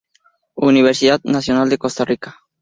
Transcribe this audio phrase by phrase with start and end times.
[0.55, 2.39] Universidad Nacional de Costa Rica.